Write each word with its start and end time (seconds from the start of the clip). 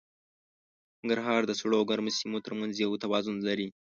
ننګرهار 1.01 1.41
د 1.45 1.51
سړو 1.59 1.75
او 1.79 1.87
ګرمو 1.89 2.11
سیمو 2.19 2.37
تر 2.45 2.53
منځ 2.59 2.73
یو 2.77 3.01
توازن 3.03 3.35
لري. 3.47 3.67